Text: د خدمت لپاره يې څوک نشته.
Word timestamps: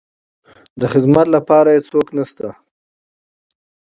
د 0.79 0.81
خدمت 0.93 1.27
لپاره 1.35 1.69
يې 1.75 1.81
څوک 1.89 2.07
نشته. 2.17 2.49